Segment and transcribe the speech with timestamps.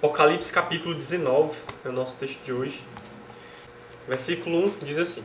[0.00, 2.80] Apocalipse capítulo 19 é o nosso texto de hoje.
[4.06, 5.24] Versículo 1 diz assim: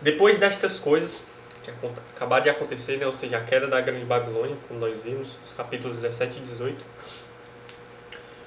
[0.00, 1.26] Depois destas coisas
[1.62, 1.70] que
[2.14, 5.52] acabaram de acontecer, né, ou seja, a queda da grande Babilônia, como nós vimos, os
[5.52, 6.82] capítulos 17 e 18,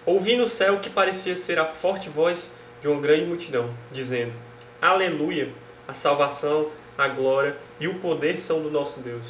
[0.03, 2.51] ouvi no céu o que parecia ser a forte voz
[2.81, 4.33] de uma grande multidão, dizendo:
[4.81, 5.53] Aleluia!
[5.87, 9.25] A salvação, a glória e o poder são do nosso Deus,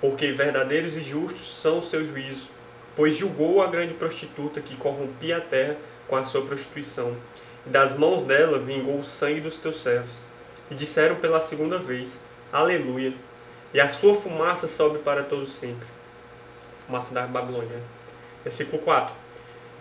[0.00, 2.59] porque verdadeiros e justos são os seus juízos,
[3.00, 5.74] pois julgou a grande prostituta que corrompia a terra
[6.06, 7.16] com a sua prostituição,
[7.66, 10.18] e das mãos dela vingou o sangue dos teus servos.
[10.70, 12.20] E disseram pela segunda vez:
[12.52, 13.14] Aleluia!
[13.72, 15.88] E a sua fumaça sobe para todos sempre.
[16.76, 17.80] Fumaça da Babilônia.
[18.44, 19.14] Versículo 4.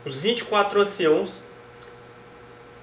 [0.05, 1.39] Os 24 anciãos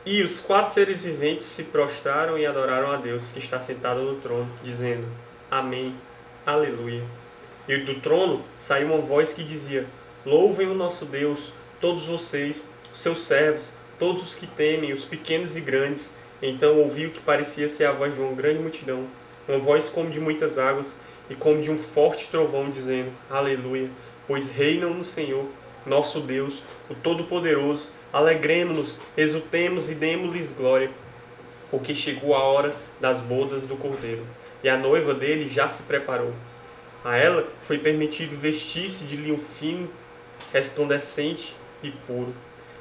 [0.05, 4.21] e os quatro seres viventes se prostraram e adoraram a Deus que está sentado no
[4.21, 5.09] trono, dizendo:
[5.51, 5.97] Amém,
[6.45, 7.03] Aleluia.
[7.67, 9.87] E do trono saiu uma voz que dizia:
[10.27, 15.61] Louvem o nosso Deus, todos vocês, seus servos, todos os que temem, os pequenos e
[15.61, 16.15] grandes.
[16.43, 19.07] Então ouvi o que parecia ser a voz de uma grande multidão,
[19.49, 20.97] uma voz como de muitas águas
[21.31, 23.89] e como de um forte trovão, dizendo: Aleluia,
[24.27, 25.49] pois reinam no Senhor,
[25.87, 30.91] nosso Deus, o Todo-Poderoso Alegremos-nos, exultemos e demos-lhes glória,
[31.71, 34.25] porque chegou a hora das bodas do Cordeiro,
[34.65, 36.33] e a noiva dele já se preparou.
[37.05, 39.91] A ela foi permitido vestir-se de linho fino,
[40.57, 42.35] resplandecente e puro,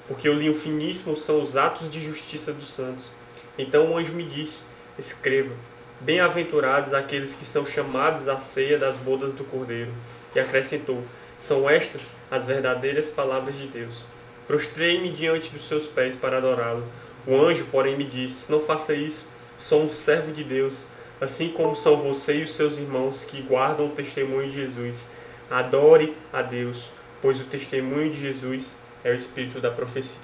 [0.08, 3.12] porque o linho finíssimo são os atos de justiça dos santos.
[3.58, 4.64] Então o anjo me disse:
[4.98, 5.54] Escreva:
[6.00, 9.92] Bem-aventurados aqueles que são chamados à ceia das bodas do Cordeiro.
[10.34, 11.04] E acrescentou:
[11.38, 14.04] São estas as verdadeiras palavras de Deus.
[14.48, 16.86] Prostrei-me diante dos seus pés para adorá-lo.
[17.28, 19.28] O anjo, porém, me disse: Não faça isso,
[19.60, 20.86] sou um servo de Deus,
[21.20, 25.10] assim como são você e os seus irmãos que guardam o testemunho de Jesus.
[25.50, 26.90] Adore a Deus,
[27.26, 30.20] pois o testemunho de Jesus é o espírito da profecia.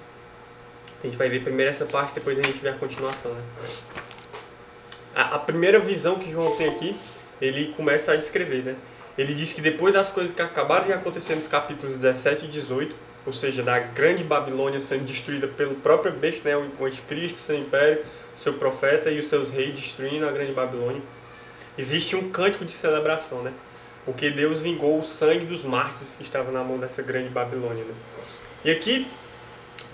[1.03, 3.33] A gente vai ver primeiro essa parte, depois a gente vê a continuação.
[3.33, 3.41] Né?
[5.15, 6.95] A, a primeira visão que João tem aqui,
[7.41, 8.61] ele começa a descrever.
[8.61, 8.75] Né?
[9.17, 12.95] Ele diz que depois das coisas que acabaram de acontecer nos capítulos 17 e 18,
[13.25, 18.05] ou seja, da grande Babilônia sendo destruída pelo próprio besta, né, o anticristo, seu império,
[18.35, 21.01] seu profeta e os seus reis destruindo a grande Babilônia.
[21.79, 23.51] Existe um cântico de celebração, né?
[24.05, 27.83] Porque Deus vingou o sangue dos mártires que estavam na mão dessa grande Babilônia.
[27.83, 27.93] Né?
[28.65, 29.07] E aqui,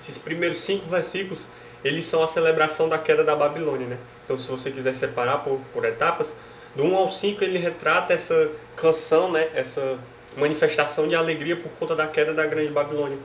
[0.01, 1.47] esses primeiros cinco versículos,
[1.83, 3.97] eles são a celebração da queda da Babilônia, né?
[4.23, 6.35] Então, se você quiser separar por, por etapas,
[6.75, 9.49] do 1 ao 5 ele retrata essa canção, né?
[9.53, 9.97] Essa
[10.35, 13.17] manifestação de alegria por conta da queda da grande Babilônia.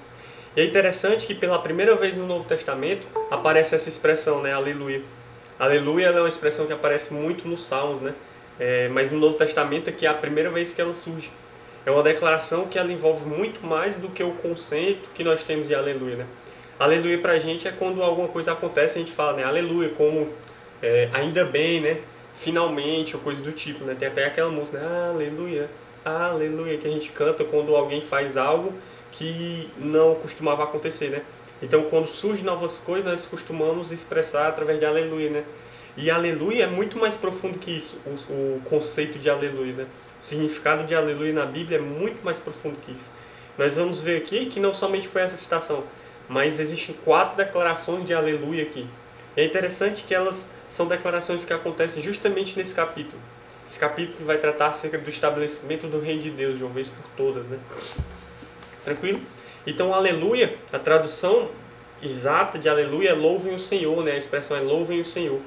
[0.56, 5.02] E é interessante que pela primeira vez no Novo Testamento aparece essa expressão, né, aleluia.
[5.58, 8.14] Aleluia é uma expressão que aparece muito nos Salmos, né?
[8.58, 11.30] É, mas no Novo Testamento é que é a primeira vez que ela surge.
[11.84, 15.66] É uma declaração que ela envolve muito mais do que o conceito que nós temos
[15.66, 16.26] de aleluia, né?
[16.78, 20.32] Aleluia pra gente é quando alguma coisa acontece a gente fala, né, aleluia, como
[20.82, 22.00] é, ainda bem, né?
[22.34, 23.94] Finalmente, ou coisa do tipo, né?
[23.98, 25.10] Tem até aquela música, né?
[25.10, 25.70] aleluia,
[26.04, 28.74] aleluia, que a gente canta quando alguém faz algo
[29.10, 31.22] que não costumava acontecer, né?
[31.60, 35.44] Então, quando surgem novas coisas, nós costumamos expressar através de aleluia, né?
[35.96, 39.86] E aleluia é muito mais profundo que isso, o, o conceito de aleluia, né?
[40.20, 43.10] O significado de aleluia na Bíblia é muito mais profundo que isso.
[43.58, 45.84] Nós vamos ver aqui que não somente foi essa citação,
[46.28, 48.86] mas existem quatro declarações de aleluia aqui.
[49.36, 53.20] E é interessante que elas são declarações que acontecem justamente nesse capítulo.
[53.66, 57.04] Esse capítulo vai tratar acerca do estabelecimento do reino de Deus de uma vez por
[57.16, 57.58] todas, né?
[58.84, 59.20] Tranquilo?
[59.66, 61.50] Então, aleluia, a tradução
[62.02, 64.12] exata de aleluia é louvem o Senhor, né?
[64.12, 65.40] A expressão é louvem o Senhor.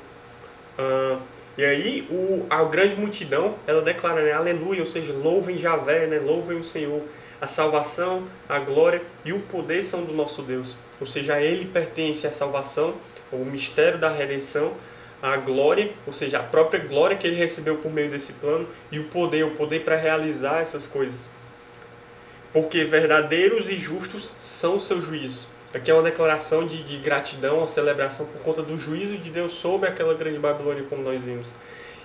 [1.58, 4.34] E aí, o, a grande multidão, ela declara, né?
[4.34, 6.20] Aleluia, ou seja, louvem Javé, né?
[6.20, 7.02] Louvem o Senhor.
[7.40, 10.76] A salvação, a glória e o poder são do nosso Deus.
[11.00, 12.96] Ou seja, a Ele pertence a salvação,
[13.32, 14.74] o mistério da redenção,
[15.22, 19.00] a glória, ou seja, a própria glória que ele recebeu por meio desse plano e
[19.00, 21.30] o poder, o poder para realizar essas coisas.
[22.54, 25.48] Porque verdadeiros e justos são seus juízos.
[25.76, 29.52] Aqui é uma declaração de, de gratidão, uma celebração por conta do juízo de Deus
[29.52, 31.48] sobre aquela grande Babilônia, como nós vimos.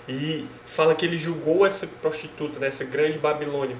[0.08, 3.76] E fala que ele julgou essa prostituta, né, essa grande Babilônia.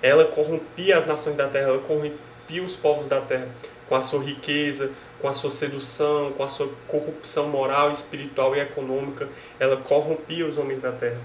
[0.00, 3.48] Ela corrompia as nações da terra, ela corrompia os povos da terra
[3.88, 8.60] com a sua riqueza, com a sua sedução, com a sua corrupção moral, espiritual e
[8.60, 9.28] econômica,
[9.58, 11.18] ela corrompia os homens da terra.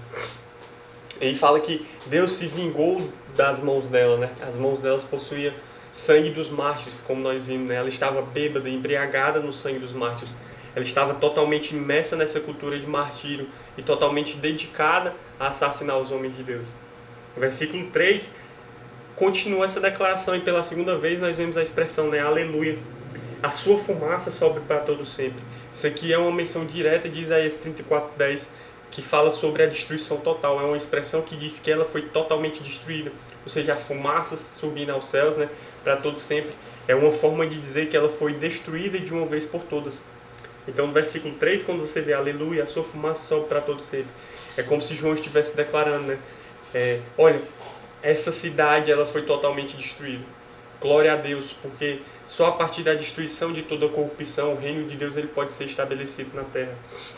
[1.20, 4.30] Ele fala que Deus se vingou das mãos dela, né?
[4.40, 5.54] As mãos delas possuíam
[5.94, 7.76] sangue dos mártires, como nós vimos, né?
[7.76, 10.36] Ela estava bêbada, embriagada no sangue dos mártires.
[10.74, 13.48] Ela estava totalmente imersa nessa cultura de martírio
[13.78, 16.66] e totalmente dedicada a assassinar os homens de Deus.
[17.36, 18.32] No versículo 3,
[19.14, 22.76] continua essa declaração e pela segunda vez nós vemos a expressão, né, aleluia.
[23.40, 25.44] A sua fumaça sobe para todo sempre.
[25.72, 28.48] Isso aqui é uma menção direta de Isaías 34:10,
[28.94, 30.60] que fala sobre a destruição total.
[30.60, 33.12] É uma expressão que diz que ela foi totalmente destruída,
[33.42, 35.50] ou seja, a fumaça subindo aos céus, né,
[35.82, 36.52] para todo sempre.
[36.86, 40.00] É uma forma de dizer que ela foi destruída de uma vez por todas.
[40.68, 44.10] Então, no versículo 3, quando você vê aleluia, a sua fumaça sobe para todo sempre.
[44.56, 46.18] É como se João estivesse declarando, né?
[46.72, 47.40] É, olha,
[48.00, 50.24] essa cidade ela foi totalmente destruída.
[50.84, 54.86] Glória a Deus, porque só a partir da destruição de toda a corrupção, o reino
[54.86, 56.74] de Deus ele pode ser estabelecido na terra.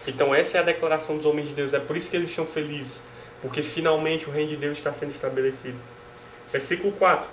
[0.07, 1.75] Então essa é a declaração dos homens de Deus.
[1.75, 3.03] É por isso que eles estão felizes,
[3.43, 5.77] porque finalmente o reino de Deus está sendo estabelecido.
[6.53, 7.29] Versículo 4.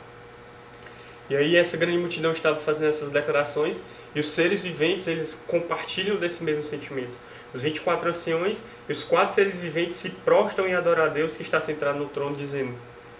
[1.29, 3.83] E aí essa grande multidão estava fazendo essas declarações
[4.15, 7.13] e os seres viventes eles compartilham desse mesmo sentimento.
[7.53, 11.43] Os 24 anciões e os quatro seres viventes se prostram em adorar a Deus que
[11.43, 12.73] está sentado no trono, dizendo: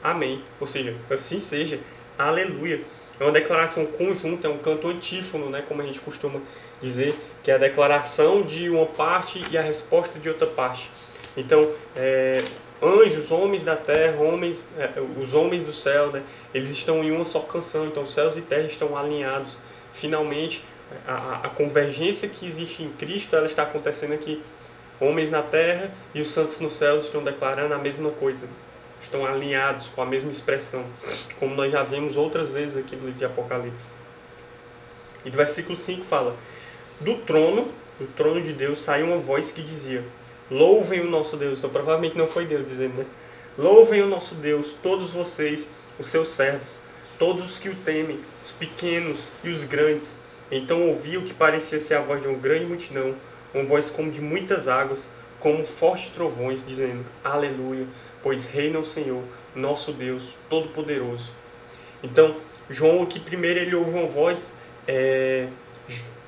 [0.03, 0.41] Amém.
[0.59, 1.79] Ou seja, assim seja.
[2.17, 2.81] Aleluia.
[3.19, 6.41] É uma declaração conjunta, é um canto antífono, né, como a gente costuma
[6.81, 10.89] dizer, que é a declaração de uma parte e a resposta de outra parte.
[11.37, 12.43] Então, é,
[12.81, 14.89] anjos, homens da terra, homens, é,
[15.19, 16.23] os homens do céu, né,
[16.53, 17.85] eles estão em uma só canção.
[17.85, 19.57] Então, céus e terra estão alinhados.
[19.93, 20.63] Finalmente,
[21.07, 24.41] a, a convergência que existe em Cristo, ela está acontecendo aqui.
[24.99, 28.47] Homens na terra e os santos nos céus estão declarando a mesma coisa
[29.05, 30.85] estão alinhados com a mesma expressão,
[31.39, 33.91] como nós já vimos outras vezes aqui no livro de Apocalipse.
[35.25, 36.35] E do versículo 5 fala:
[36.99, 40.03] Do trono, do trono de Deus, saiu uma voz que dizia:
[40.49, 41.59] Louvem o nosso Deus.
[41.59, 43.05] Então, provavelmente não foi Deus dizendo, né?
[43.57, 45.67] Louvem o nosso Deus, todos vocês,
[45.99, 46.79] os seus servos,
[47.19, 50.17] todos os que o temem, os pequenos e os grandes.
[50.51, 53.15] Então ouvi o que parecia ser a voz de uma grande multidão,
[53.53, 55.07] uma voz como de muitas águas,
[55.39, 57.85] como fortes trovões, dizendo: Aleluia
[58.23, 59.21] pois reina o Senhor,
[59.53, 61.29] nosso Deus Todo-Poderoso.
[62.01, 62.37] Então,
[62.69, 64.53] João aqui primeiro ele ouve uma voz
[64.87, 65.47] é,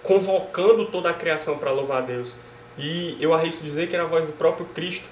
[0.03, 2.37] convocando toda a criação para louvar a Deus.
[2.77, 5.05] E eu arrisco dizer que era a voz do próprio Cristo,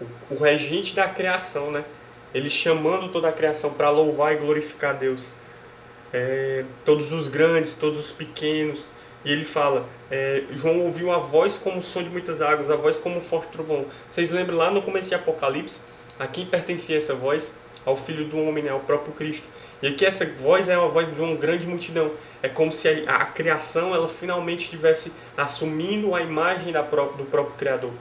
[0.00, 1.84] o, o regente da criação, né?
[2.34, 5.30] Ele chamando toda a criação para louvar e glorificar a Deus.
[6.12, 8.88] É, todos os grandes, todos os pequenos.
[9.24, 12.76] E ele fala: é, João ouviu a voz como o som de muitas águas, a
[12.76, 13.86] voz como um forte trovão.
[14.08, 15.80] Vocês lembram lá no começo de Apocalipse?
[16.18, 17.54] A quem pertencia essa voz?
[17.84, 18.70] Ao Filho do Homem, né?
[18.70, 19.46] ao próprio Cristo.
[19.82, 22.12] E aqui essa voz é uma voz de uma grande multidão.
[22.42, 27.30] É como se a, a criação ela finalmente estivesse assumindo a imagem da própria, do
[27.30, 27.92] próprio Criador.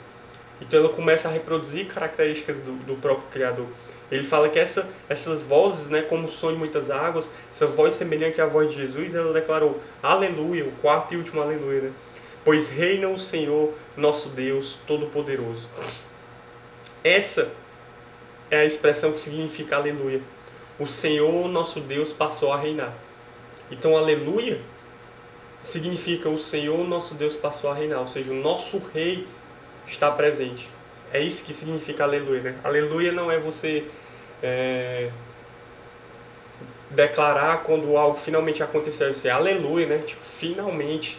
[0.61, 3.67] Então ela começa a reproduzir características do, do próprio Criador.
[4.11, 7.95] Ele fala que essa, essas vozes, né, como o som de muitas águas, essa voz
[7.95, 11.91] semelhante à voz de Jesus, ela declarou aleluia, o quarto e último aleluia, né?
[12.43, 15.67] Pois reina o Senhor, nosso Deus Todo-Poderoso.
[17.03, 17.51] Essa
[18.51, 20.21] é a expressão que significa aleluia.
[20.77, 22.93] O Senhor, nosso Deus, passou a reinar.
[23.71, 24.61] Então, aleluia
[25.65, 29.27] significa o Senhor, nosso Deus, passou a reinar, ou seja, o nosso rei
[29.87, 30.69] está presente.
[31.15, 32.55] É isso que significa aleluia, né?
[32.61, 33.85] Aleluia não é você
[34.43, 35.09] é,
[36.91, 39.13] declarar quando algo finalmente aconteceu.
[39.13, 39.99] Você, aleluia, né?
[39.99, 41.17] Tipo, finalmente.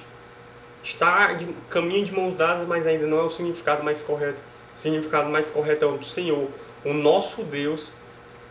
[0.85, 4.39] Está de caminho de mãos dadas, mas ainda não é o significado mais correto.
[4.77, 6.51] O significado mais correto é o do Senhor.
[6.85, 7.95] O nosso Deus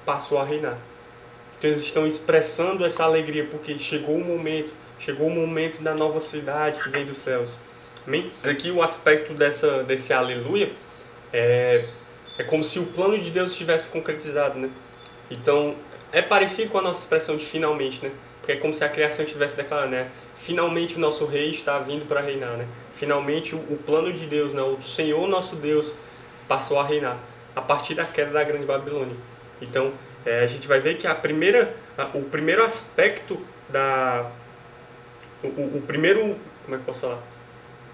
[0.03, 0.79] passou a reinar.
[1.59, 6.19] Então eles estão expressando essa alegria porque chegou o momento, chegou o momento da nova
[6.19, 7.59] cidade que vem dos céus.
[8.07, 8.31] Amém?
[8.43, 10.71] Aqui o aspecto dessa, desse aleluia
[11.35, 11.89] é,
[12.37, 14.69] é como se o plano de Deus estivesse concretizado, né?
[15.29, 15.75] Então,
[16.13, 18.11] é parecido com a nossa expressão de finalmente, né?
[18.39, 20.09] Porque é como se a criação estivesse declarando, né?
[20.35, 22.65] Finalmente o nosso rei está vindo para reinar, né?
[22.95, 24.61] Finalmente o, o, plano de Deus, né?
[24.61, 25.95] O Senhor nosso Deus
[26.47, 27.17] passou a reinar
[27.53, 29.15] a partir da queda da grande Babilônia.
[29.61, 29.91] Então,
[30.25, 34.31] é, a gente vai ver que a primeira, a, o primeiro aspecto da...
[35.43, 36.37] O, o, o primeiro...
[36.63, 37.21] Como é que eu posso falar?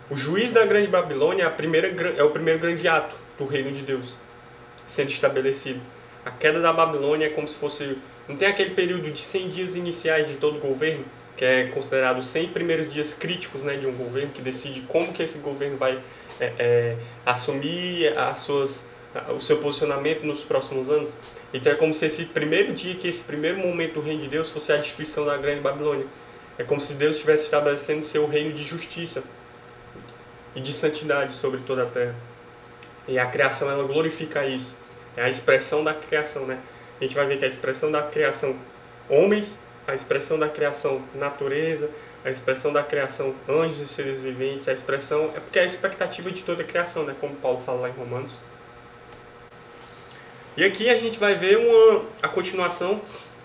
[0.09, 3.71] O juiz da grande Babilônia é, a primeira, é o primeiro grande ato do reino
[3.71, 4.15] de Deus
[4.85, 5.79] sendo estabelecido.
[6.23, 7.97] A queda da Babilônia é como se fosse.
[8.27, 11.03] Não tem aquele período de 100 dias iniciais de todo governo,
[11.35, 15.11] que é considerado os 100 primeiros dias críticos né, de um governo, que decide como
[15.11, 15.99] que esse governo vai
[16.39, 18.85] é, é, assumir as suas,
[19.35, 21.15] o seu posicionamento nos próximos anos.
[21.53, 24.51] Então é como se esse primeiro dia, que esse primeiro momento do reino de Deus
[24.51, 26.05] fosse a destruição da grande Babilônia.
[26.57, 29.23] É como se Deus estivesse estabelecendo seu reino de justiça
[30.55, 32.15] e de santidade sobre toda a terra.
[33.07, 34.77] E a criação ela glorifica isso.
[35.15, 36.59] É a expressão da criação, né?
[36.99, 38.55] A gente vai ver que a expressão da criação
[39.09, 41.89] homens, a expressão da criação natureza,
[42.23, 46.31] a expressão da criação anjos e seres viventes, a expressão é porque é a expectativa
[46.31, 47.15] de toda a criação, né?
[47.19, 48.33] Como Paulo fala lá em Romanos.
[50.55, 53.01] E aqui a gente vai ver uma a continuação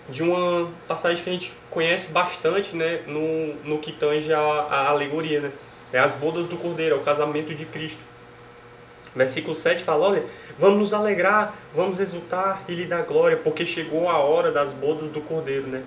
[0.09, 4.89] de uma passagem que a gente conhece bastante né, no, no que tange a, a
[4.89, 5.41] alegoria.
[5.41, 5.51] Né?
[5.91, 8.06] É as bodas do Cordeiro, é o casamento de Cristo.
[9.17, 10.23] Versículo 7 fala: Olha,
[10.57, 15.09] vamos nos alegrar, vamos exultar e lhe dar glória, porque chegou a hora das bodas
[15.09, 15.67] do Cordeiro.
[15.67, 15.83] Né?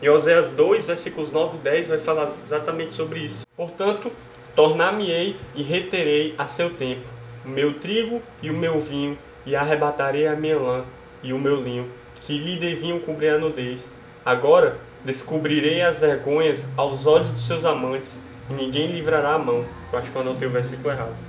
[0.00, 3.44] Em Oséias 2, versículos 9 e 10, vai falar exatamente sobre isso.
[3.56, 4.12] Portanto,
[4.54, 10.26] tornar-me-ei e reterei a seu tempo o meu trigo e o meu vinho, e arrebatarei
[10.26, 10.84] a minha lã
[11.22, 13.88] e o meu linho, que lhe deviam cobrir a nudez.
[14.24, 18.20] Agora descobrirei as vergonhas aos olhos dos seus amantes,
[18.50, 19.64] e ninguém livrará a mão.
[19.92, 21.27] Eu acho que eu anotei o versículo errado.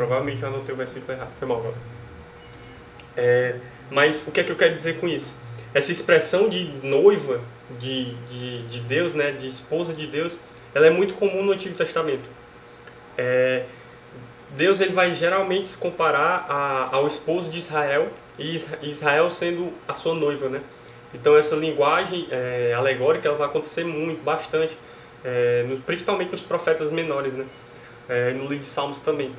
[0.00, 1.30] Provavelmente eu anotei o versículo errado.
[1.38, 1.74] Foi mal.
[3.14, 3.56] É,
[3.90, 5.34] mas o que é que eu quero dizer com isso?
[5.74, 7.38] Essa expressão de noiva
[7.78, 10.38] de, de, de Deus, né, de esposa de Deus,
[10.74, 12.26] ela é muito comum no Antigo Testamento.
[13.18, 13.64] É,
[14.56, 19.92] Deus ele vai geralmente se comparar a, ao esposo de Israel e Israel sendo a
[19.92, 20.62] sua noiva, né?
[21.12, 24.78] Então essa linguagem é, alegórica ela vai acontecer muito, bastante,
[25.22, 27.44] é, no, principalmente nos profetas menores, né?
[28.08, 29.30] É, no livro de Salmos também.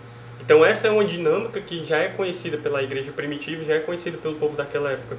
[0.51, 4.17] Então essa é uma dinâmica que já é conhecida pela igreja primitiva, já é conhecida
[4.17, 5.15] pelo povo daquela época.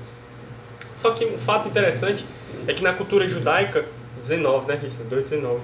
[0.95, 2.23] Só que um fato interessante
[2.69, 3.87] é que na cultura judaica,
[4.21, 5.03] 19, né, Rissa?
[5.05, 5.61] 2,19.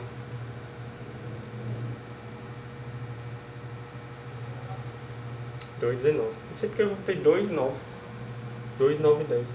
[5.78, 7.78] Dois Não sei porque eu botei dois nove.
[8.78, 9.48] Dois nove dez.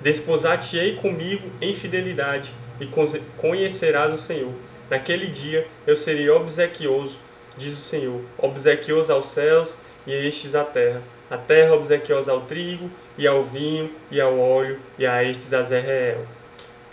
[0.00, 2.90] Desposar-te-ei comigo em fidelidade e
[3.36, 4.52] conhecerás o Senhor.
[4.90, 7.20] Naquele dia eu serei obsequioso,
[7.56, 11.02] diz o Senhor, obsequioso aos céus e estes à terra.
[11.30, 15.62] A terra obsequiosa ao trigo e ao vinho e ao óleo e a estes a
[15.62, 16.26] Zerreel.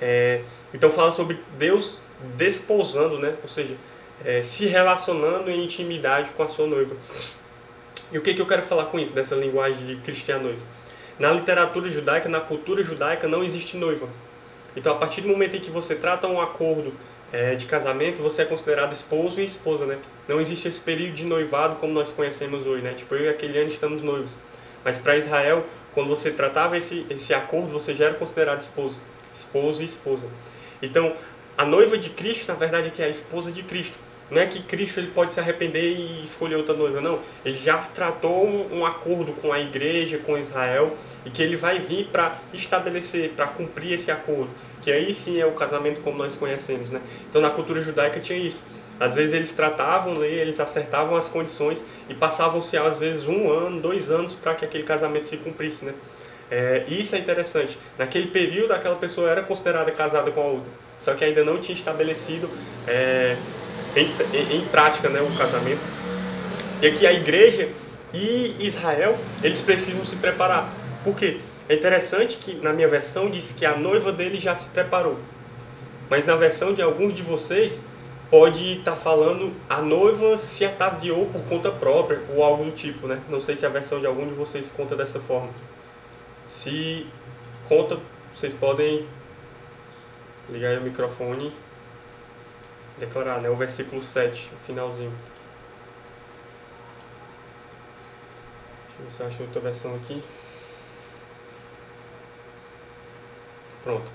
[0.01, 0.41] É,
[0.73, 1.99] então fala sobre Deus
[2.35, 3.35] desposando, né?
[3.41, 3.75] ou seja,
[4.25, 6.95] é, se relacionando em intimidade com a sua noiva.
[8.11, 10.63] E o que, que eu quero falar com isso, dessa linguagem de cristiano noiva?
[11.19, 14.07] Na literatura judaica, na cultura judaica, não existe noiva.
[14.75, 16.93] Então, a partir do momento em que você trata um acordo
[17.33, 19.97] é, de casamento, você é considerado esposo e esposa, né?
[20.27, 22.93] Não existe esse período de noivado como nós conhecemos hoje, né?
[22.93, 24.37] Tipo, eu e aquele ano estamos noivos.
[24.85, 29.01] Mas para Israel, quando você tratava esse, esse acordo, você já era considerado esposo.
[29.33, 30.27] Esposo e esposa.
[30.79, 31.15] Então,
[31.57, 33.97] a noiva de Cristo, na verdade, é que é a esposa de Cristo.
[34.31, 37.19] Não é que Cristo ele pode se arrepender e escolher outra noiva, não.
[37.45, 42.07] Ele já tratou um acordo com a igreja, com Israel, e que ele vai vir
[42.07, 44.49] para estabelecer, para cumprir esse acordo.
[44.81, 47.01] Que aí sim é o casamento como nós conhecemos, né?
[47.29, 48.61] Então, na cultura judaica tinha isso.
[48.99, 53.81] Às vezes eles tratavam lei, eles acertavam as condições e passavam-se às vezes um ano,
[53.81, 55.93] dois anos para que aquele casamento se cumprisse, né?
[56.51, 57.79] É, isso é interessante.
[57.97, 61.75] Naquele período, aquela pessoa era considerada casada com a outra, só que ainda não tinha
[61.75, 62.49] estabelecido
[62.87, 63.35] é,
[63.95, 65.81] em, em, em, prática né, o casamento.
[66.81, 67.69] E aqui a igreja
[68.13, 70.71] e Israel, eles precisam se preparar.
[71.03, 71.39] Por quê?
[71.67, 75.17] É interessante que na minha versão diz que a noiva dele já se preparou.
[76.09, 77.83] Mas na versão de alguns de vocês,
[78.33, 83.07] pode estar tá falando a noiva se ataviou por conta própria ou algo do tipo,
[83.07, 83.21] né?
[83.29, 85.49] Não sei se a versão de algum de vocês conta dessa forma.
[86.45, 87.05] Se
[87.67, 87.99] conta,
[88.33, 89.05] vocês podem
[90.49, 91.53] ligar o microfone
[92.97, 93.49] declarar, né?
[93.49, 95.13] O versículo 7, o finalzinho.
[98.87, 100.23] Deixa eu ver se eu acho outra versão aqui.
[103.83, 104.09] Pronto.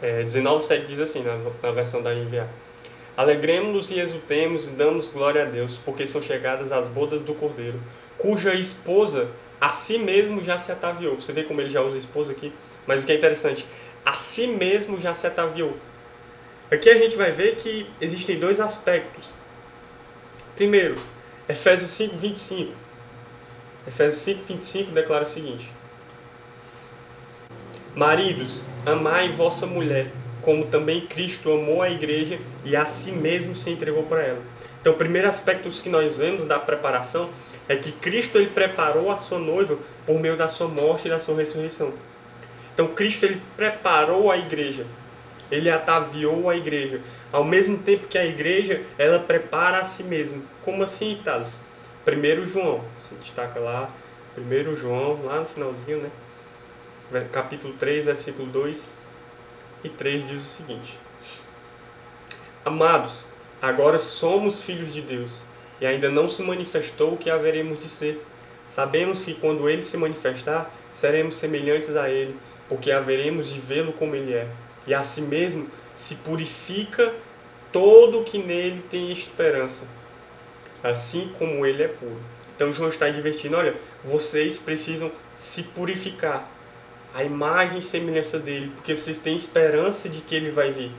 [0.00, 2.48] É, 19,7 diz assim, na, na versão da NVA.
[3.16, 7.78] Alegremos-nos e exultemos e damos glória a Deus, porque são chegadas as bodas do Cordeiro,
[8.16, 9.28] cuja esposa
[9.60, 11.16] a si mesmo já se ataviou.
[11.16, 12.52] Você vê como ele já usa esposa aqui?
[12.86, 13.66] Mas o que é interessante,
[14.04, 15.76] a si mesmo já se ataviou.
[16.70, 19.34] Aqui a gente vai ver que existem dois aspectos.
[20.54, 20.96] Primeiro,
[21.48, 22.72] Efésios 5, 25.
[23.88, 25.72] Efésios 5, 25 declara o seguinte:
[27.94, 30.10] Maridos, amai vossa mulher
[30.40, 34.40] como também Cristo amou a igreja e a si mesmo se entregou para ela.
[34.80, 37.30] Então, o primeiro aspecto que nós vemos da preparação
[37.68, 41.20] é que Cristo ele preparou a sua noiva por meio da sua morte e da
[41.20, 41.92] sua ressurreição.
[42.72, 44.86] Então, Cristo ele preparou a igreja,
[45.50, 47.00] ele ataviou a igreja,
[47.32, 50.42] ao mesmo tempo que a igreja ela prepara a si mesma.
[50.62, 51.58] Como assim, Thales?
[52.04, 53.90] Primeiro João, você destaca lá,
[54.34, 56.10] primeiro João, lá no finalzinho, né?
[57.32, 58.92] Capítulo 3, versículo 2
[59.82, 60.98] e 3 diz o seguinte:
[62.64, 63.26] Amados,
[63.60, 65.42] agora somos filhos de Deus,
[65.80, 68.24] e ainda não se manifestou o que haveremos de ser.
[68.68, 72.36] Sabemos que quando ele se manifestar, seremos semelhantes a ele,
[72.68, 74.46] porque haveremos de vê-lo como ele é.
[74.86, 77.14] E assim mesmo se purifica
[77.72, 79.86] todo o que nele tem esperança,
[80.82, 82.20] assim como ele é puro.
[82.54, 86.50] Então João está advertindo, olha, vocês precisam se purificar,
[87.14, 90.92] a imagem e semelhança dele, porque vocês têm esperança de que ele vai vir.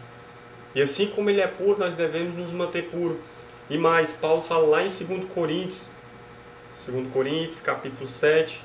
[0.74, 3.20] E assim como ele é puro, nós devemos nos manter puro.
[3.70, 5.90] E mais, Paulo fala lá em 2 Coríntios,
[6.86, 8.62] 2 Coríntios, capítulo 7,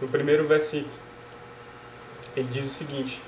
[0.00, 0.92] no primeiro versículo.
[2.34, 3.20] Ele diz o seguinte: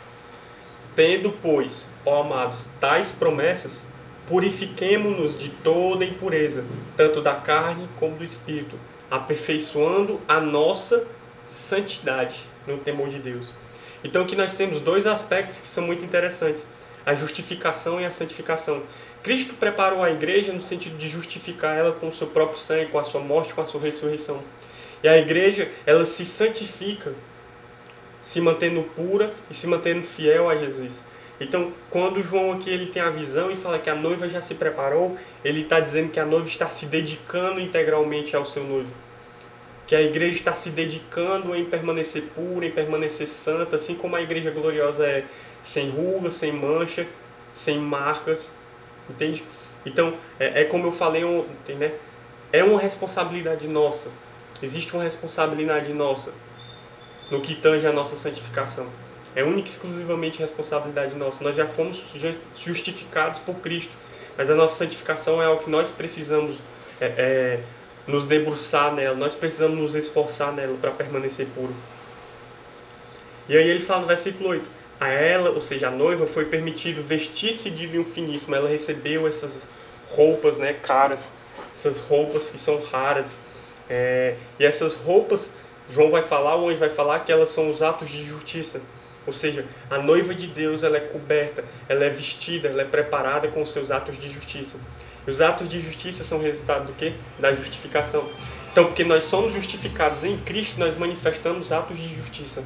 [0.99, 3.85] Tendo, pois, ó amados, tais promessas,
[4.27, 6.65] purifiquemo-nos de toda impureza,
[6.97, 8.75] tanto da carne como do espírito,
[9.09, 11.07] aperfeiçoando a nossa
[11.47, 13.53] santidade no temor de Deus.
[14.03, 16.67] Então aqui nós temos dois aspectos que são muito interessantes:
[17.07, 18.83] a justificação e a santificação.
[19.23, 22.99] Cristo preparou a igreja no sentido de justificar ela com o seu próprio sangue, com
[22.99, 24.43] a sua morte, com a sua ressurreição.
[25.01, 27.15] E a igreja, ela se santifica,
[28.23, 31.03] se mantendo pura e se mantendo fiel a Jesus.
[31.41, 34.57] Então, quando João aqui ele tem a visão e fala que a noiva já se
[34.57, 38.93] preparou, ele está dizendo que a noiva está se dedicando integralmente ao seu noivo
[39.89, 44.21] que a igreja está se dedicando em permanecer pura, em permanecer santa, assim como a
[44.21, 45.25] igreja gloriosa é
[45.63, 47.07] sem rugas, sem mancha,
[47.55, 48.53] sem marcas,
[49.09, 49.43] entende?
[49.87, 51.95] Então, é, é como eu falei ontem, né?
[52.53, 54.11] É uma responsabilidade nossa.
[54.63, 56.35] Existe uma responsabilidade nossa
[57.31, 58.87] no que tange a nossa santificação.
[59.35, 61.45] É única e exclusivamente responsabilidade nossa.
[61.45, 62.13] Nós já fomos
[62.57, 63.93] justificados por Cristo,
[64.37, 66.59] mas a nossa santificação é algo que nós precisamos
[67.01, 67.61] é, é,
[68.07, 71.75] nos debruçar nela, nós precisamos nos esforçar nela para permanecer puro.
[73.49, 74.69] E aí ele fala no versículo 8:
[74.99, 78.55] A ela, ou seja, a noiva, foi permitido vestir-se de linho finíssimo.
[78.55, 79.65] Ela recebeu essas
[80.11, 81.33] roupas né, caras,
[81.75, 83.37] essas roupas que são raras.
[83.89, 85.53] É, e essas roupas,
[85.91, 88.81] João vai falar, o anjo vai falar que elas são os atos de justiça.
[89.27, 93.49] Ou seja, a noiva de Deus ela é coberta, ela é vestida, ela é preparada
[93.49, 94.79] com os seus atos de justiça.
[95.27, 97.13] Os atos de justiça são resultado do quê?
[97.39, 98.27] Da justificação.
[98.73, 102.63] Então, porque nós somos justificados em Cristo, nós manifestamos atos de justiça.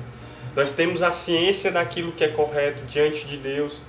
[0.54, 3.82] Nós temos a ciência daquilo que é correto diante de Deus.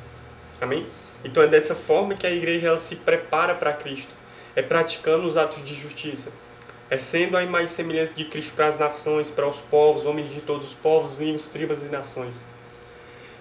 [0.62, 0.88] Amém?
[1.24, 4.16] Então é dessa forma que a igreja ela se prepara para Cristo.
[4.56, 6.32] É praticando os atos de justiça.
[6.90, 10.42] É sendo a imagem semelhante de Cristo para as nações, para os povos, homens de
[10.42, 12.46] todos os povos, línguas, tribos e nações.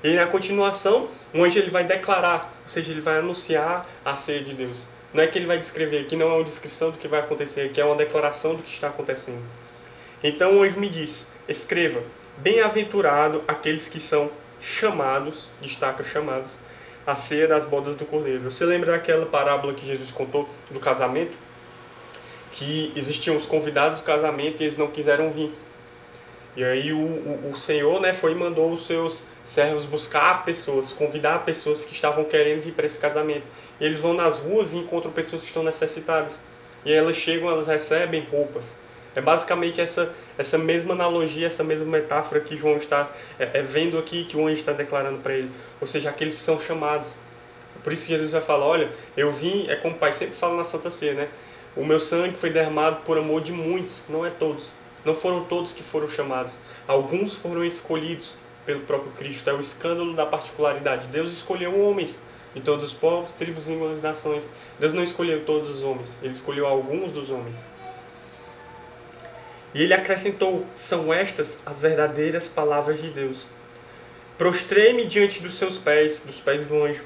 [0.02, 4.42] E na continuação, o anjo ele vai declarar, ou seja, ele vai anunciar a ceia
[4.42, 4.88] de Deus.
[5.14, 7.62] Não é que ele vai descrever, aqui não é uma descrição do que vai acontecer,
[7.62, 9.42] aqui é uma declaração do que está acontecendo.
[10.24, 12.02] Então o anjo me disse: escreva,
[12.38, 16.57] bem-aventurado aqueles que são chamados, destaca chamados,
[17.07, 18.42] a ceia das bodas do cordeiro.
[18.48, 21.37] Você lembra daquela parábola que Jesus contou do casamento?
[22.53, 25.51] Que existiam os convidados do casamento e eles não quiseram vir.
[26.55, 30.93] E aí o, o, o Senhor né, foi e mandou os seus servos buscar pessoas,
[30.93, 33.45] convidar pessoas que estavam querendo vir para esse casamento.
[33.81, 36.38] E eles vão nas ruas e encontram pessoas que estão necessitadas.
[36.85, 38.77] E elas chegam, elas recebem roupas.
[39.15, 43.99] É basicamente essa, essa mesma analogia, essa mesma metáfora que João está é, é vendo
[43.99, 45.51] aqui, que o anjo está declarando para ele.
[45.81, 47.19] Ou seja, aqueles que são chamados.
[47.83, 50.57] Por isso que Jesus vai falar, olha, eu vim, é como o Pai sempre fala
[50.57, 51.29] na Santa Ceia, né?
[51.76, 54.70] O meu sangue foi derramado por amor de muitos, não é todos.
[55.04, 56.58] Não foram todos que foram chamados.
[56.87, 59.48] Alguns foram escolhidos pelo próprio Cristo.
[59.48, 61.08] É o escândalo da particularidade.
[61.08, 62.18] Deus escolheu homens
[62.54, 64.48] de todos os povos, tribos, línguas e nações.
[64.78, 67.64] Deus não escolheu todos os homens, ele escolheu alguns dos homens.
[69.74, 73.46] E ele acrescentou: são estas as verdadeiras palavras de Deus.
[74.37, 77.04] Prostrei-me diante dos seus pés, dos pés do anjo,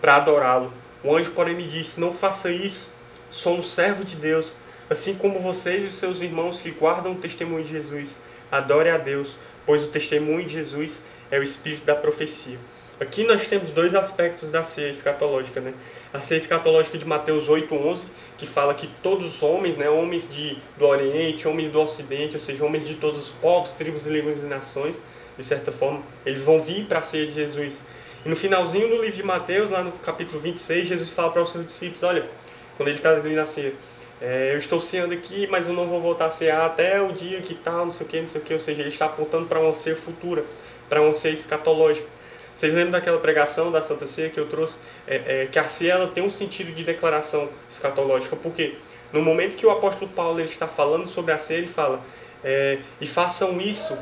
[0.00, 0.72] para adorá-lo.
[1.04, 2.91] O anjo, porém, me disse: Não faça isso,
[3.32, 4.54] sou um servo de Deus,
[4.88, 8.18] assim como vocês e os seus irmãos que guardam o testemunho de Jesus.
[8.50, 12.58] Adore a Deus, pois o testemunho de Jesus é o espírito da profecia.
[13.00, 15.72] Aqui nós temos dois aspectos da ceia escatológica, né?
[16.12, 20.58] A ceia escatológica de Mateus 8:11, que fala que todos os homens, né, homens de,
[20.78, 24.42] do Oriente, homens do Ocidente, ou seja, homens de todos os povos, tribos, línguas e
[24.42, 25.00] nações,
[25.36, 27.82] de certa forma, eles vão vir para a ceia de Jesus.
[28.24, 31.50] E no finalzinho do livro de Mateus, lá no capítulo 26, Jesus fala para os
[31.50, 32.28] seus discípulos, olha,
[32.76, 33.74] quando ele está na ceia,
[34.20, 37.40] é, eu estou ceando aqui, mas eu não vou voltar a cear até o dia
[37.40, 39.46] que tal, não sei o que, não sei o que, ou seja, ele está apontando
[39.46, 40.44] para uma ceia futura,
[40.88, 42.06] para uma ceia escatológica.
[42.54, 44.78] Vocês lembram daquela pregação da Santa Ceia que eu trouxe?
[45.06, 48.36] É, é, que a ceia ela tem um sentido de declaração escatológica.
[48.36, 48.74] Por quê?
[49.12, 52.00] No momento que o apóstolo Paulo ele está falando sobre a ceia, ele fala:
[52.44, 53.98] é, e façam isso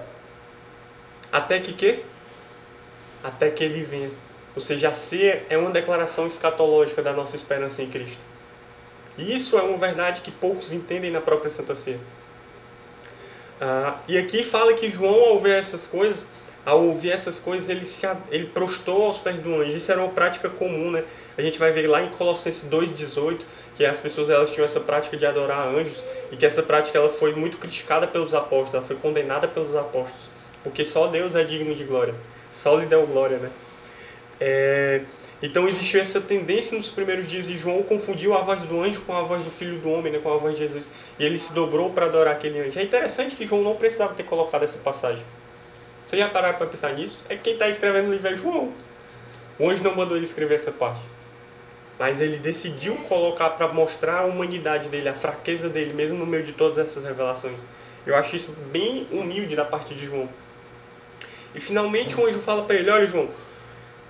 [1.33, 2.01] até que quê?
[3.23, 4.11] Até que ele venha.
[4.55, 8.30] Ou seja, a ceia é uma declaração escatológica da nossa esperança em Cristo.
[9.19, 12.01] E isso é uma verdade que poucos entendem na própria Santa Ceia.
[13.61, 16.27] Ah, e aqui fala que João, ao ver essas coisas,
[16.65, 19.77] ao ouvir essas coisas, ele, se, ele prostrou aos pés do anjo.
[19.77, 21.05] Isso era uma prática comum, né?
[21.37, 23.41] A gente vai ver lá em Colossenses 2,18
[23.77, 27.09] que as pessoas elas tinham essa prática de adorar anjos e que essa prática ela
[27.09, 30.29] foi muito criticada pelos apóstolos, ela foi condenada pelos apóstolos,
[30.63, 32.15] porque só Deus é digno de glória,
[32.51, 33.51] só lhe deu glória, né?
[34.39, 35.03] É,
[35.43, 39.17] então existiu essa tendência nos primeiros dias e João confundiu a voz do anjo com
[39.17, 40.91] a voz do filho do homem, né, com a voz de Jesus.
[41.19, 42.79] E ele se dobrou para adorar aquele anjo.
[42.79, 45.25] É interessante que João não precisava ter colocado essa passagem.
[46.07, 47.21] Você já pararam para pensar nisso?
[47.29, 48.71] É que quem está escrevendo o livro é João.
[49.59, 51.01] O anjo não mandou ele escrever essa parte.
[51.99, 56.43] Mas ele decidiu colocar para mostrar a humanidade dele, a fraqueza dele, mesmo no meio
[56.43, 57.61] de todas essas revelações.
[58.07, 60.29] Eu acho isso bem humilde da parte de João.
[61.55, 63.29] E finalmente o anjo fala para ele: Olha, João,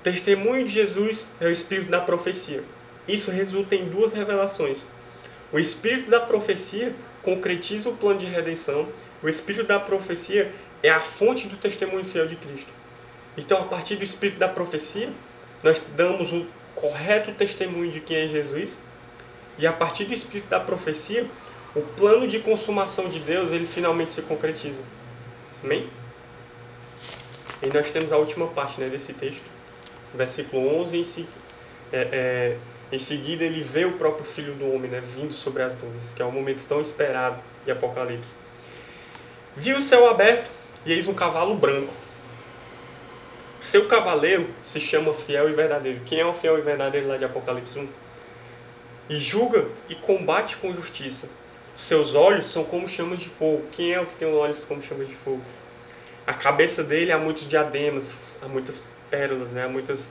[0.03, 2.63] testemunho de Jesus é o espírito da profecia.
[3.07, 4.87] Isso resulta em duas revelações.
[5.53, 8.89] O espírito da profecia concretiza o plano de redenção.
[9.23, 12.73] O espírito da profecia é a fonte do testemunho fiel de Cristo.
[13.37, 15.11] Então, a partir do espírito da profecia,
[15.63, 18.79] nós damos o correto testemunho de quem é Jesus.
[19.59, 21.27] E a partir do espírito da profecia,
[21.75, 24.83] o plano de consumação de Deus, ele finalmente se concretiza.
[25.63, 25.89] Amém?
[27.63, 29.43] E nós temos a última parte né, desse texto,
[30.15, 31.27] versículo 11 em,
[31.93, 32.57] é, é,
[32.93, 36.23] em seguida ele vê o próprio Filho do Homem né, vindo sobre as nuvens, que
[36.23, 38.35] é um momento tão esperado de Apocalipse.
[39.57, 40.51] Viu o céu aberto
[40.85, 41.93] e eis um cavalo branco.
[43.61, 46.01] Seu cavaleiro se chama fiel e verdadeiro.
[46.07, 47.89] Quem é o fiel e verdadeiro lá de Apocalipse 1?
[49.11, 51.29] E julga e combate com justiça.
[51.77, 53.67] Seus olhos são como chamas de fogo.
[53.73, 55.43] Quem é o que tem olhos como chamas de fogo?
[56.27, 59.67] A cabeça dele há muitos diademas, há muitas pérolas, né?
[59.67, 60.09] muitas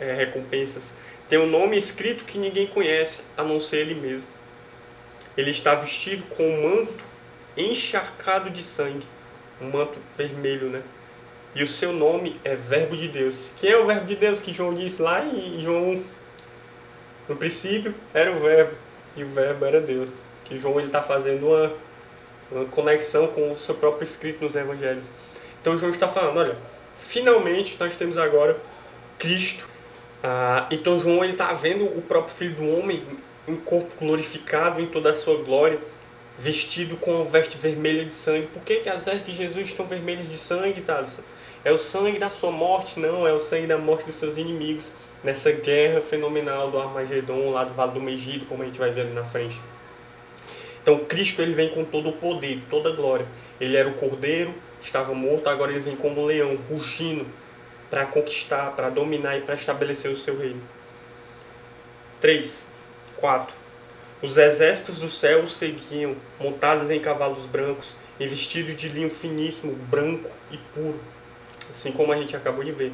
[0.00, 0.94] é, recompensas.
[1.28, 4.28] Tem um nome escrito que ninguém conhece, a não ser ele mesmo.
[5.36, 7.04] Ele está vestido com um manto
[7.56, 9.06] encharcado de sangue
[9.60, 10.82] um manto vermelho, né?
[11.54, 13.52] E o seu nome é Verbo de Deus.
[13.58, 16.02] Quem é o Verbo de Deus que João disse lá em João?
[17.28, 18.74] No princípio era o Verbo
[19.16, 20.10] e o Verbo era Deus.
[20.44, 21.72] Que João ele está fazendo uma,
[22.50, 25.10] uma conexão com o seu próprio escrito nos Evangelhos.
[25.60, 26.56] Então João está falando, olha,
[26.98, 28.56] finalmente nós temos agora
[29.18, 29.68] Cristo.
[30.22, 33.02] Ah, então João ele está vendo o próprio Filho do Homem
[33.46, 35.78] em corpo glorificado em toda a sua glória
[36.38, 38.46] vestido com veste vermelha de sangue.
[38.46, 41.22] Por que, que as vestes de Jesus estão vermelhas de sangue, Thaleson?
[41.64, 43.00] É o sangue da sua morte?
[43.00, 44.92] Não, é o sangue da morte dos seus inimigos.
[45.24, 49.00] Nessa guerra fenomenal do Armagedon, lá do Vale do Megido, como a gente vai ver
[49.00, 49.60] ali na frente.
[50.80, 53.26] Então Cristo ele vem com todo o poder, toda a glória.
[53.60, 57.26] Ele era o cordeiro, estava morto, agora ele vem como leão, rugindo,
[57.90, 60.60] para conquistar, para dominar e para estabelecer o seu reino.
[62.20, 62.66] 3,
[63.16, 63.54] 4.
[64.20, 69.74] Os exércitos do céu o seguiam, montados em cavalos brancos e vestidos de linho finíssimo,
[69.74, 71.00] branco e puro,
[71.70, 72.92] assim como a gente acabou de ver.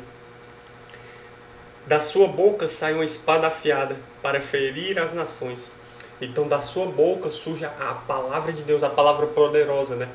[1.87, 5.73] Da sua boca sai uma espada afiada para ferir as nações.
[6.21, 10.09] Então, da sua boca surge a palavra de Deus, a palavra poderosa, né?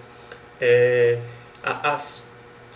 [0.61, 1.19] É,
[1.63, 2.23] as,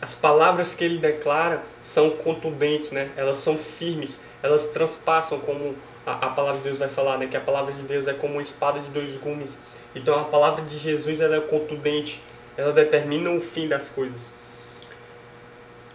[0.02, 3.10] as palavras que ele declara são contundentes, né?
[3.16, 7.28] Elas são firmes, elas transpassam como a, a palavra de Deus vai falar, né?
[7.28, 9.58] Que a palavra de Deus é como uma espada de dois gumes.
[9.96, 12.22] Então a palavra de Jesus ela é contundente,
[12.58, 14.32] ela determina o fim das coisas.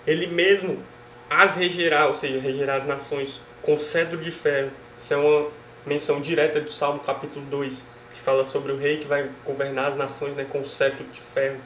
[0.07, 0.83] Ele mesmo
[1.29, 4.71] as regerá, ou seja, regerá as nações com cedro de ferro.
[4.99, 5.49] Isso é uma
[5.85, 9.97] menção direta do Salmo capítulo 2, que fala sobre o rei que vai governar as
[9.97, 11.59] nações né, com cetro de ferro.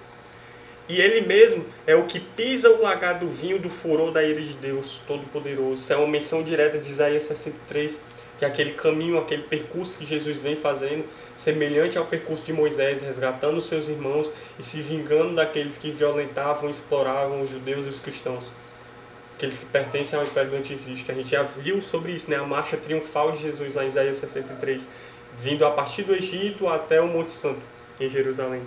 [0.88, 4.40] E ele mesmo é o que pisa o lagar do vinho do furor da ira
[4.40, 5.74] de Deus Todo-Poderoso.
[5.74, 8.00] Isso é uma menção direta de Isaías 63,
[8.38, 11.04] que é aquele caminho, aquele percurso que Jesus vem fazendo,
[11.36, 16.68] semelhante ao percurso de Moisés, resgatando os seus irmãos e se vingando daqueles que violentavam,
[16.68, 18.52] exploravam os judeus e os cristãos,
[19.36, 21.12] aqueles que pertencem ao Império do Anticristo.
[21.12, 22.36] A gente já viu sobre isso, né?
[22.36, 24.88] a marcha triunfal de Jesus lá em Isaías 63,
[25.38, 27.60] vindo a partir do Egito até o Monte Santo,
[28.00, 28.62] em Jerusalém.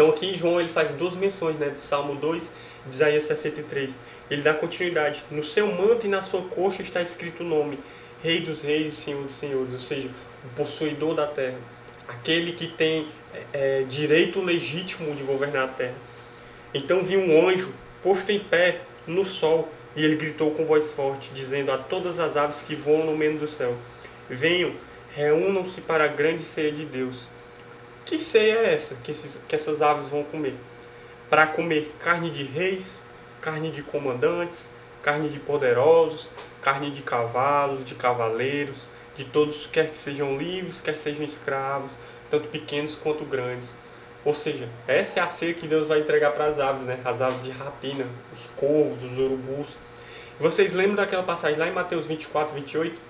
[0.00, 2.50] Então aqui João ele faz duas menções, né, de Salmo 2
[2.86, 3.98] de Isaías 63.
[4.30, 5.22] Ele dá continuidade.
[5.30, 7.78] No seu manto e na sua coxa está escrito o nome
[8.22, 10.08] Rei dos Reis e Senhor dos Senhores, ou seja,
[10.42, 11.58] o possuidor da terra,
[12.08, 15.94] aquele que tem é, é, direito legítimo de governar a terra.
[16.72, 17.70] Então viu um anjo
[18.02, 22.38] posto em pé no sol e ele gritou com voz forte, dizendo a todas as
[22.38, 23.76] aves que voam no meio do céu:
[24.30, 24.72] Venham,
[25.14, 27.28] reúnam-se para a grande ceia de Deus.
[28.10, 30.56] Que ceia é essa que, esses, que essas aves vão comer?
[31.30, 33.06] Para comer carne de reis,
[33.40, 34.68] carne de comandantes,
[35.00, 36.28] carne de poderosos,
[36.60, 41.96] carne de cavalos, de cavaleiros, de todos, quer que sejam livres, quer sejam escravos,
[42.28, 43.76] tanto pequenos quanto grandes.
[44.24, 46.98] Ou seja, essa é a ceia que Deus vai entregar para as aves, né?
[47.04, 49.76] As aves de rapina, os corvos, os urubus.
[50.40, 53.00] Vocês lembram daquela passagem lá em Mateus 24, 28?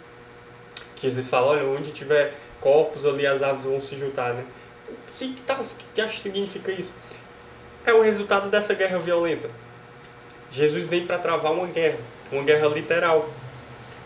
[0.94, 4.44] Que Jesus fala, olha, onde tiver corpos ali as aves vão se juntar, né?
[5.28, 5.60] Que, tá,
[5.94, 6.94] que acha que significa isso?
[7.84, 9.50] É o resultado dessa guerra violenta.
[10.50, 11.98] Jesus vem para travar uma guerra,
[12.32, 13.28] uma guerra literal.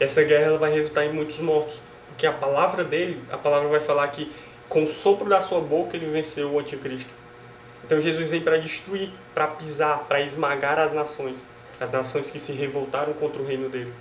[0.00, 3.79] Essa guerra ela vai resultar em muitos mortos, porque a palavra dele, a palavra vai
[3.79, 4.31] falar que
[4.68, 7.11] com o sopro da sua boca ele venceu o anticristo.
[7.85, 11.46] Então Jesus vem para destruir, para pisar, para esmagar as nações,
[11.79, 13.92] as nações que se revoltaram contra o reino dele.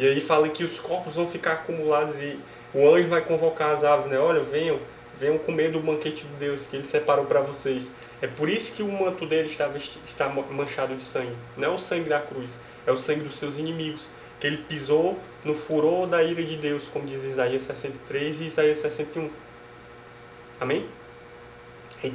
[0.00, 2.40] E aí fala que os corpos vão ficar acumulados e
[2.74, 4.18] o anjo vai convocar as aves, né?
[4.18, 4.80] Olha, venham,
[5.18, 7.92] venham comer do banquete de Deus que ele separou para vocês.
[8.20, 9.70] É por isso que o manto dele está,
[10.06, 11.36] está manchado de sangue.
[11.56, 15.18] Não é o sangue da cruz, é o sangue dos seus inimigos, que ele pisou
[15.44, 19.30] no furor da ira de Deus, como diz Isaías 63 e Isaías 61.
[20.60, 20.86] Amém?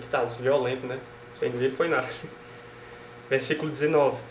[0.09, 0.99] Tá, violento, né?
[1.35, 2.07] Sem ver foi nada.
[3.29, 4.21] Versículo 19.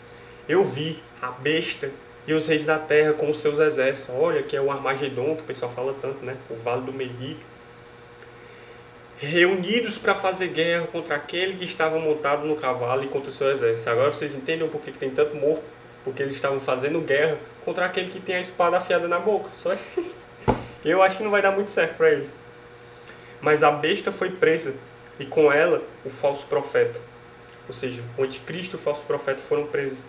[0.47, 1.91] Eu vi a besta
[2.25, 4.13] e os reis da terra com os seus exércitos.
[4.15, 6.37] Olha, que é o Armagedon, que o pessoal fala tanto, né?
[6.49, 7.48] O Vale do Megiddo.
[9.19, 13.51] Reunidos para fazer guerra contra aquele que estava montado no cavalo e contra o seu
[13.51, 13.89] exército.
[13.89, 15.63] Agora vocês entendem por que tem tanto morto?
[16.05, 19.51] Porque eles estavam fazendo guerra contra aquele que tem a espada afiada na boca.
[19.51, 20.25] Só isso.
[20.85, 22.33] Eu acho que não vai dar muito certo para eles.
[23.41, 24.75] Mas a besta foi presa
[25.19, 26.99] e com ela o falso profeta.
[27.67, 30.01] Ou seja, o anticristo e o falso profeta foram presos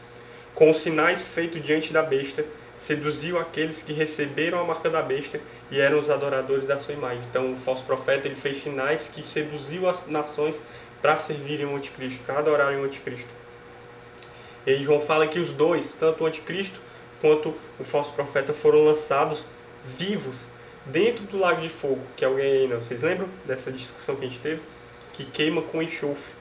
[0.55, 2.45] com os sinais feitos diante da besta,
[2.81, 5.39] seduziu aqueles que receberam a marca da besta
[5.71, 7.23] e eram os adoradores da sua imagem.
[7.29, 10.59] Então, o falso profeta ele fez sinais que seduziu as nações
[11.03, 13.29] para servirem o anticristo, para adorarem o anticristo.
[14.67, 16.81] E João fala que os dois, tanto o anticristo
[17.21, 19.47] quanto o falso profeta, foram lançados
[19.85, 20.47] vivos
[20.87, 22.77] dentro do lago de fogo, que o Gehenna.
[22.77, 24.63] Vocês lembram dessa discussão que a gente teve?
[25.13, 26.33] Que queima com enxofre.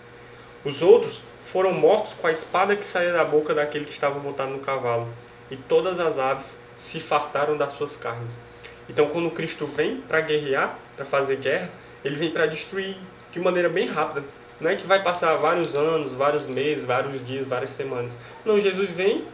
[0.64, 4.52] Os outros foram mortos com a espada que saía da boca daquele que estava montado
[4.52, 5.06] no cavalo,
[5.52, 8.40] e todas as aves se fartaram das suas carnes.
[8.90, 11.70] Então, quando Cristo vem para guerrear, para fazer guerra,
[12.04, 12.98] ele vem para destruir
[13.32, 14.24] de maneira bem rápida.
[14.60, 18.18] Não é que vai passar vários anos, vários meses, vários dias, várias semanas.
[18.44, 19.26] Não, Jesus vem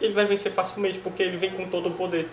[0.00, 2.28] e ele vai vencer facilmente, porque ele vem com todo o poder.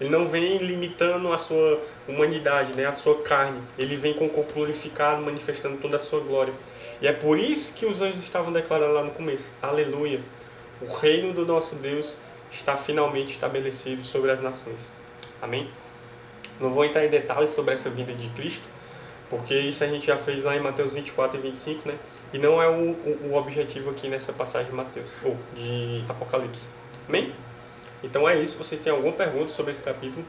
[0.00, 3.60] Ele não vem limitando a sua humanidade, né, a sua carne.
[3.78, 6.52] Ele vem com o corpo glorificado, manifestando toda a sua glória.
[7.00, 10.20] E é por isso que os anjos estavam declarando lá no começo: Aleluia!
[10.80, 12.16] O reino do nosso Deus
[12.52, 14.90] está finalmente estabelecido sobre as nações.
[15.40, 15.68] Amém?
[16.60, 18.64] Não vou entrar em detalhes sobre essa vinda de Cristo,
[19.28, 21.96] porque isso a gente já fez lá em Mateus 24 e 25, né?
[22.32, 26.68] E não é o, o, o objetivo aqui nessa passagem de Mateus, ou de Apocalipse.
[27.08, 27.32] Amém?
[28.02, 28.56] Então é isso.
[28.58, 30.24] Vocês têm alguma pergunta sobre esse capítulo?